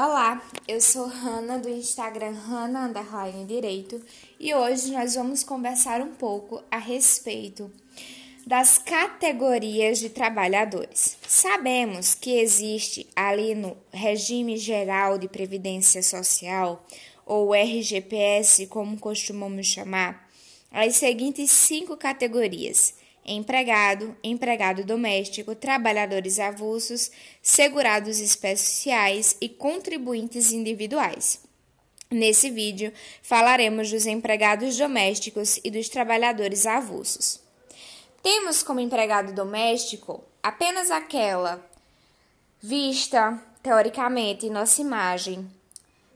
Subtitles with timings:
[0.00, 4.00] Olá, eu sou Hanna do Instagram Hanna Underline Direito
[4.38, 7.68] e hoje nós vamos conversar um pouco a respeito
[8.46, 11.18] das categorias de trabalhadores.
[11.26, 16.86] Sabemos que existe ali no Regime Geral de Previdência Social,
[17.26, 20.30] ou RGPS, como costumamos chamar,
[20.70, 22.94] as seguintes cinco categorias
[23.28, 27.10] empregado, empregado doméstico, trabalhadores avulsos,
[27.42, 31.40] segurados especiais e contribuintes individuais.
[32.10, 32.90] Nesse vídeo,
[33.22, 37.38] falaremos dos empregados domésticos e dos trabalhadores avulsos.
[38.22, 41.62] Temos como empregado doméstico apenas aquela
[42.62, 45.46] vista, teoricamente, em nossa imagem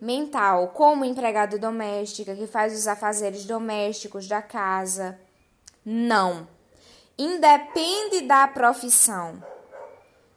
[0.00, 5.18] mental, como empregado doméstica que faz os afazeres domésticos da casa.
[5.84, 6.55] Não
[7.18, 9.42] independe da profissão,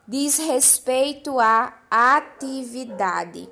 [0.07, 3.49] diz respeito à atividade.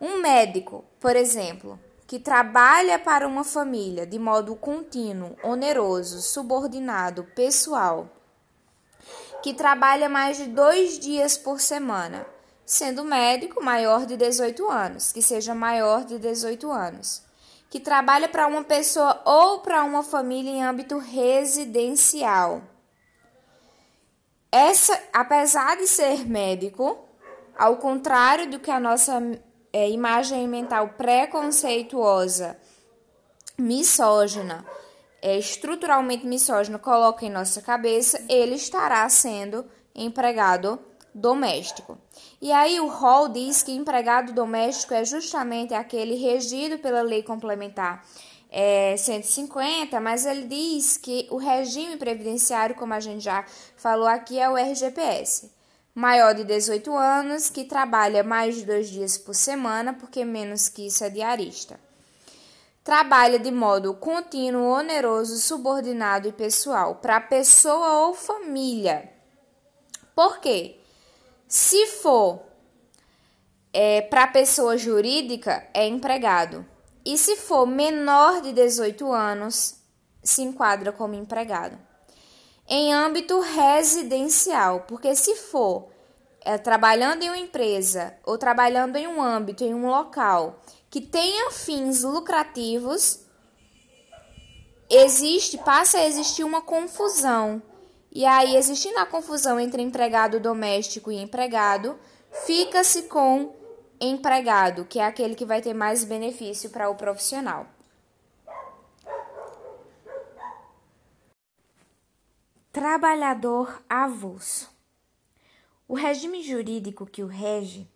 [0.00, 8.08] Um médico, por exemplo, que trabalha para uma família de modo contínuo, oneroso, subordinado, pessoal,
[9.40, 12.26] que trabalha mais de dois dias por semana,
[12.66, 17.23] sendo médico maior de 18 anos, que seja maior de 18 anos
[17.74, 22.62] que trabalha para uma pessoa ou para uma família em âmbito residencial.
[24.52, 26.96] Essa, apesar de ser médico,
[27.58, 29.20] ao contrário do que a nossa
[29.72, 32.56] é, imagem mental preconceituosa,
[33.58, 34.64] misógina,
[35.20, 40.78] é, estruturalmente misógina coloca em nossa cabeça, ele estará sendo empregado
[41.14, 41.96] doméstico.
[42.40, 48.04] E aí o rol diz que empregado doméstico é justamente aquele regido pela lei complementar
[48.56, 53.44] é, 150, mas ele diz que o regime previdenciário, como a gente já
[53.76, 55.50] falou aqui, é o RGPS.
[55.92, 60.86] Maior de 18 anos, que trabalha mais de dois dias por semana, porque menos que
[60.86, 61.80] isso é diarista.
[62.84, 69.10] Trabalha de modo contínuo, oneroso, subordinado e pessoal para pessoa ou família.
[70.14, 70.76] Por quê?
[71.46, 72.42] Se for
[73.72, 76.64] é, para pessoa jurídica, é empregado.
[77.04, 79.76] E se for menor de 18 anos,
[80.22, 81.78] se enquadra como empregado.
[82.66, 85.90] Em âmbito residencial, porque se for
[86.40, 91.50] é, trabalhando em uma empresa ou trabalhando em um âmbito, em um local que tenha
[91.50, 93.20] fins lucrativos,
[94.88, 97.62] existe, passa a existir uma confusão
[98.14, 101.98] e aí, existindo a confusão entre empregado doméstico e empregado,
[102.46, 103.52] fica-se com
[104.00, 107.66] empregado, que é aquele que vai ter mais benefício para o profissional.
[112.70, 114.72] Trabalhador avulso.
[115.88, 117.90] O regime jurídico que o rege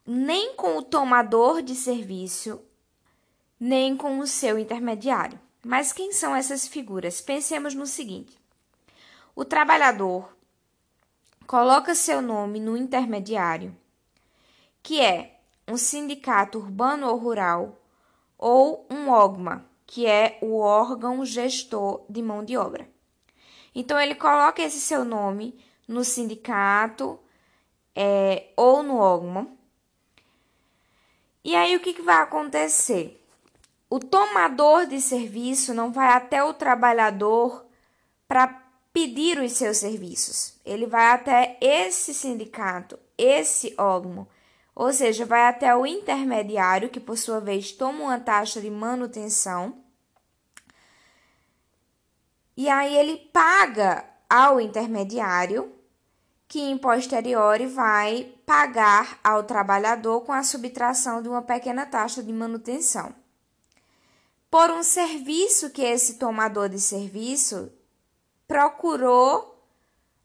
[0.06, 2.62] nem com o tomador de serviço,
[3.60, 5.40] nem com o seu intermediário.
[5.64, 7.22] Mas quem são essas figuras?
[7.22, 8.38] Pensemos no seguinte:
[9.36, 10.36] o trabalhador
[11.52, 13.76] coloca seu nome no intermediário,
[14.82, 17.78] que é um sindicato urbano ou rural,
[18.38, 22.88] ou um OGMA, que é o órgão gestor de mão de obra.
[23.76, 27.20] Então, ele coloca esse seu nome no sindicato
[27.94, 29.46] é, ou no OGMA.
[31.44, 33.22] E aí, o que, que vai acontecer?
[33.90, 37.66] O tomador de serviço não vai até o trabalhador
[38.26, 38.61] para
[38.94, 40.60] pedir os seus serviços.
[40.66, 44.28] Ele vai até esse sindicato, esse órgão,
[44.76, 49.84] ou seja, vai até o intermediário, que por sua vez toma uma taxa de manutenção.
[52.56, 55.74] E aí ele paga ao intermediário,
[56.48, 62.32] que em posteriori vai pagar ao trabalhador com a subtração de uma pequena taxa de
[62.34, 63.14] manutenção.
[64.50, 67.72] Por um serviço que esse tomador de serviço
[68.52, 69.64] procurou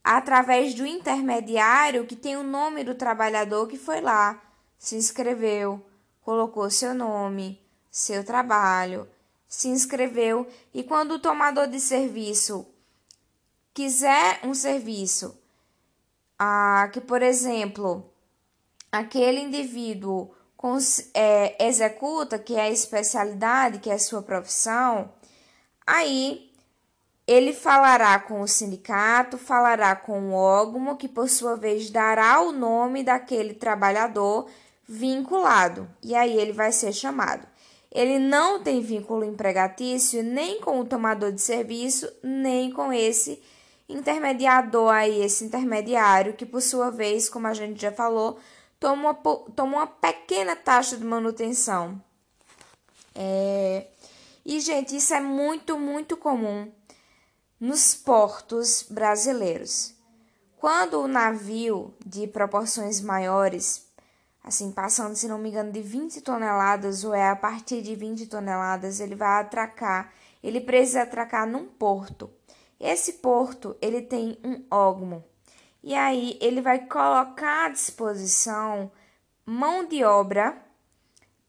[0.02, 4.42] através do intermediário que tem o nome do trabalhador que foi lá,
[4.76, 5.80] se inscreveu,
[6.22, 9.08] colocou seu nome, seu trabalho,
[9.46, 10.44] se inscreveu.
[10.74, 12.66] E quando o tomador de serviço
[13.72, 15.40] quiser um serviço,
[16.36, 18.10] ah, que por exemplo,
[18.90, 20.34] aquele indivíduo
[21.14, 25.12] é, executa, que é a especialidade, que é a sua profissão,
[25.86, 26.46] aí
[27.26, 32.52] ele falará com o sindicato, falará com o órgão, que por sua vez dará o
[32.52, 34.48] nome daquele trabalhador
[34.88, 37.46] vinculado, e aí ele vai ser chamado.
[37.90, 43.42] Ele não tem vínculo empregatício nem com o tomador de serviço, nem com esse
[43.88, 48.38] intermediador aí, esse intermediário, que por sua vez, como a gente já falou,
[48.78, 49.14] toma uma,
[49.56, 52.00] toma uma pequena taxa de manutenção.
[53.14, 53.86] É...
[54.44, 56.70] E, gente, isso é muito, muito comum
[57.58, 59.94] nos portos brasileiros.
[60.58, 63.86] Quando o navio de proporções maiores,
[64.42, 68.26] assim, passando, se não me engano, de 20 toneladas ou é a partir de 20
[68.26, 70.12] toneladas, ele vai atracar,
[70.42, 72.30] ele precisa atracar num porto.
[72.78, 75.24] Esse porto, ele tem um ógmo.
[75.82, 78.90] E aí ele vai colocar à disposição
[79.44, 80.60] mão de obra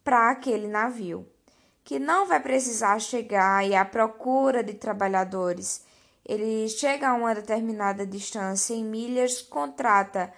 [0.04, 1.28] para aquele navio,
[1.84, 5.87] que não vai precisar chegar e à procura de trabalhadores
[6.28, 10.34] ele chega a uma determinada distância em milhas, contrata,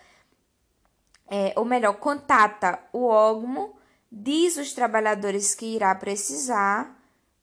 [1.28, 3.74] é, ou melhor, contata o órgão,
[4.12, 6.96] diz os trabalhadores que irá precisar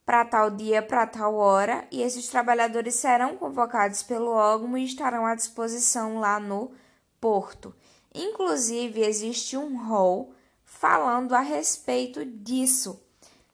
[0.04, 5.26] para tal dia, para tal hora, e esses trabalhadores serão convocados pelo órgão e estarão
[5.26, 6.70] à disposição lá no
[7.20, 7.75] porto.
[8.14, 10.32] Inclusive, existe um rol
[10.64, 13.02] falando a respeito disso,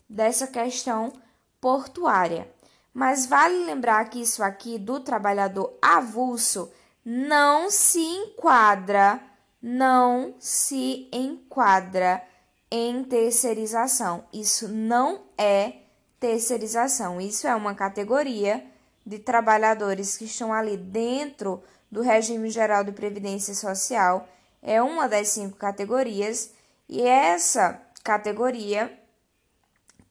[0.07, 1.11] dessa questão
[1.59, 2.53] portuária.
[2.93, 6.71] Mas vale lembrar que isso aqui do trabalhador avulso
[7.05, 9.21] não se enquadra,
[9.61, 12.23] não se enquadra
[12.71, 14.25] em terceirização.
[14.33, 15.75] Isso não é
[16.21, 17.21] terceirização.
[17.21, 18.65] Isso é uma categoria
[19.05, 24.29] de trabalhadores que estão ali dentro do regime geral de previdência social.
[24.63, 26.53] É uma das cinco categorias
[26.89, 28.97] e essa categoria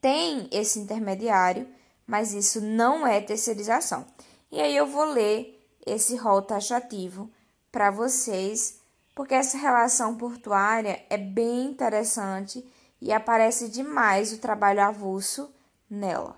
[0.02, 1.68] tem esse intermediário
[2.12, 4.06] mas isso não é terceirização.
[4.52, 7.32] E aí eu vou ler esse rol taxativo
[7.72, 8.82] para vocês,
[9.16, 12.66] porque essa relação portuária é bem interessante
[13.02, 15.50] e aparece demais o trabalho avulso
[15.90, 16.38] nela.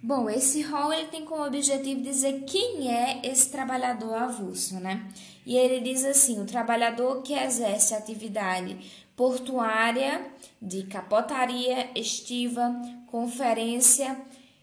[0.00, 5.08] Bom, esse rol ele tem como objetivo dizer quem é esse trabalhador avulso, né?
[5.44, 8.78] E ele diz assim: o trabalhador que exerce atividade
[9.16, 10.24] portuária
[10.62, 12.72] de capotaria, estiva,
[13.08, 14.16] conferência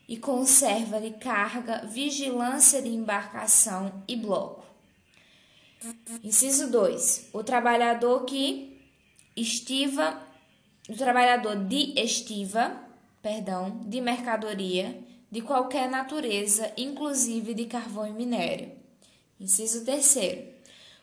[0.07, 4.63] e conserva de carga, vigilância de embarcação e bloco.
[6.24, 7.30] Inciso 2.
[7.34, 8.81] O trabalhador que
[9.36, 10.19] estiva,
[10.90, 12.80] o trabalhador de estiva,
[13.22, 18.72] perdão, de mercadoria de qualquer natureza, inclusive de carvão e minério.
[19.40, 20.18] Inciso 3.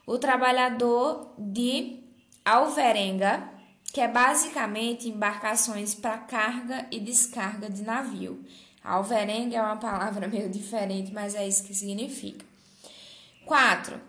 [0.07, 2.01] O trabalhador de
[2.45, 3.49] alverenga,
[3.93, 8.43] que é basicamente embarcações para carga e descarga de navio.
[8.85, 12.45] Alverenga é uma palavra meio diferente, mas é isso que significa.
[13.45, 14.01] 4.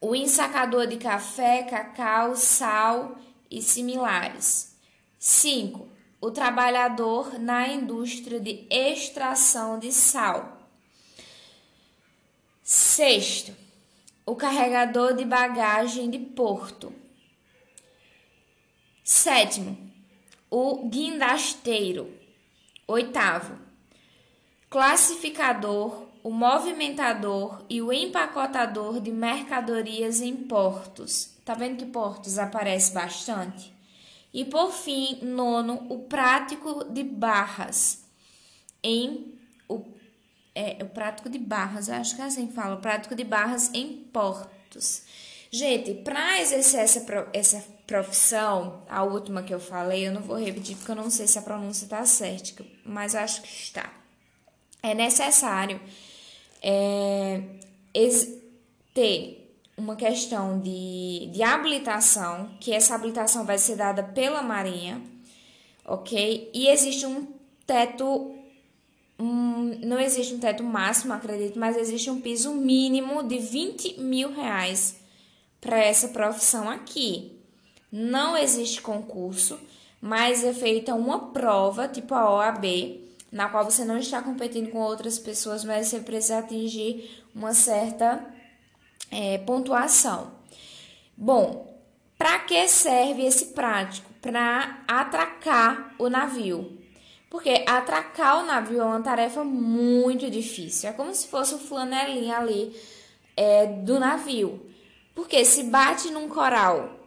[0.00, 3.16] O ensacador de café, cacau, sal
[3.50, 4.76] e similares.
[5.18, 5.88] 5.
[6.20, 10.56] O trabalhador na indústria de extração de sal.
[12.62, 13.54] Sexto,
[14.24, 16.92] o carregador de bagagem de porto.
[19.04, 19.78] Sétimo,
[20.50, 22.12] o guindasteiro.
[22.88, 23.65] Oitavo,
[24.68, 31.30] classificador, o movimentador e o empacotador de mercadorias em portos.
[31.44, 33.72] Tá vendo que portos aparece bastante?
[34.34, 38.04] E por fim, nono, o prático de barras
[38.82, 39.34] em
[39.68, 39.84] o,
[40.54, 43.70] é, o prático de barras, acho que é assim que fala, o prático de barras
[43.72, 45.02] em portos.
[45.50, 50.76] Gente, para exercer essa, essa profissão, a última que eu falei, eu não vou repetir
[50.76, 53.90] porque eu não sei se a pronúncia está certa, mas acho que está.
[54.82, 55.80] É necessário
[56.62, 57.42] é,
[58.94, 65.02] ter uma questão de, de habilitação, que essa habilitação vai ser dada pela Marinha,
[65.84, 66.50] ok?
[66.54, 67.26] E existe um
[67.66, 68.34] teto,
[69.18, 74.32] um, não existe um teto máximo, acredito, mas existe um piso mínimo de 20 mil
[74.32, 74.96] reais
[75.60, 77.32] para essa profissão aqui.
[77.92, 79.58] Não existe concurso,
[80.00, 83.05] mas é feita uma prova, tipo a OAB,
[83.36, 88.24] na qual você não está competindo com outras pessoas, mas você precisa atingir uma certa
[89.10, 90.32] é, pontuação.
[91.14, 91.78] Bom,
[92.16, 94.10] para que serve esse prático?
[94.22, 96.78] Para atracar o navio.
[97.28, 100.88] Porque atracar o navio é uma tarefa muito difícil.
[100.88, 102.74] É como se fosse o flanelinha ali
[103.36, 104.64] é, do navio.
[105.14, 106.98] Porque se bate num coral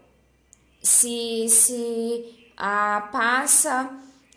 [0.80, 3.90] se, se a passa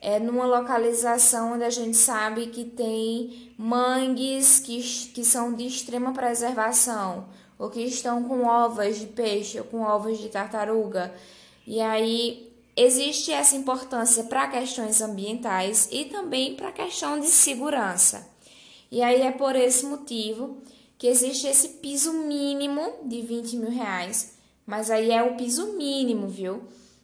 [0.03, 4.83] é numa localização onde a gente sabe que tem mangues que,
[5.15, 10.19] que são de extrema preservação, ou que estão com ovas de peixe ou com ovas
[10.19, 11.15] de tartaruga.
[11.65, 18.29] E aí existe essa importância para questões ambientais e também para a questão de segurança.
[18.91, 20.59] E aí é por esse motivo
[20.99, 24.33] que existe esse piso mínimo de 20 mil reais,
[24.67, 26.61] mas aí é o piso mínimo, viu?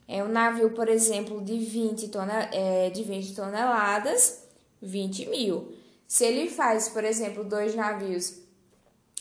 [0.09, 4.43] É um navio, por exemplo, de 20, tonel é, de 20 toneladas,
[4.81, 5.71] 20 mil.
[6.07, 8.39] Se ele faz, por exemplo, dois navios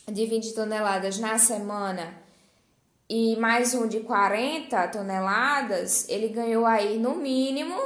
[0.10, 2.26] de 20 toneladas na semana
[3.10, 7.78] e mais um de 40 toneladas, ele ganhou aí no mínimo,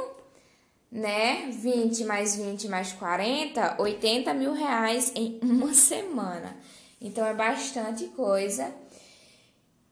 [0.90, 1.48] né?
[1.50, 6.56] 20 mais 20 mais 40, 80 mil reais em uma semana.
[7.00, 8.72] Então é bastante coisa.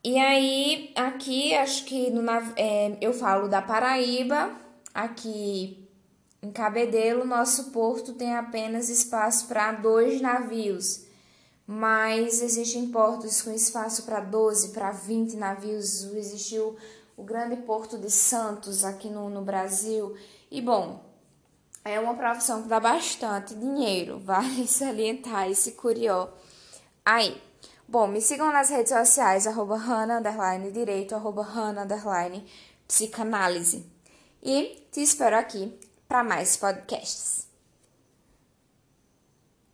[0.02, 2.22] E aí, aqui, acho que no,
[2.56, 4.50] é, eu falo da Paraíba,
[4.94, 5.86] aqui
[6.42, 11.04] em Cabedelo, nosso porto tem apenas espaço para dois navios,
[11.66, 16.02] mas existem portos com espaço para 12, para 20 navios.
[16.14, 16.76] Existiu
[17.14, 20.16] o grande porto de Santos aqui no, no Brasil.
[20.50, 21.04] E bom,
[21.84, 26.30] é uma profissão que dá bastante dinheiro, vale salientar esse curió
[27.04, 27.49] aí.
[27.90, 32.46] Bom, me sigam nas redes sociais, arroba underline, direito, arroba underline,
[32.86, 33.84] psicanálise.
[34.40, 37.49] E te espero aqui para mais podcasts.